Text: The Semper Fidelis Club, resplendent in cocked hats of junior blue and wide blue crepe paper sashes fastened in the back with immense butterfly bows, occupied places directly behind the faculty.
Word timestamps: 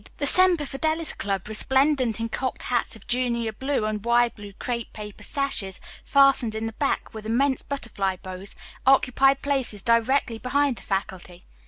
The 0.17 0.25
Semper 0.25 0.65
Fidelis 0.65 1.13
Club, 1.13 1.47
resplendent 1.47 2.19
in 2.19 2.27
cocked 2.27 2.63
hats 2.63 2.95
of 2.95 3.05
junior 3.05 3.51
blue 3.51 3.85
and 3.85 4.03
wide 4.03 4.33
blue 4.33 4.51
crepe 4.53 4.91
paper 4.93 5.21
sashes 5.21 5.79
fastened 6.03 6.55
in 6.55 6.65
the 6.65 6.73
back 6.73 7.13
with 7.13 7.27
immense 7.27 7.61
butterfly 7.61 8.15
bows, 8.15 8.55
occupied 8.83 9.43
places 9.43 9.83
directly 9.83 10.39
behind 10.39 10.77
the 10.77 10.81
faculty. 10.81 11.45